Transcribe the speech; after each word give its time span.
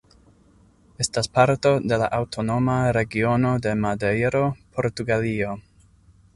Estas 1.03 1.29
parto 1.37 1.73
de 1.91 1.99
la 2.03 2.07
Aŭtonoma 2.21 2.79
Regiono 2.99 3.53
de 3.67 3.77
Madejro, 3.85 4.45
Portugalio. 4.79 5.57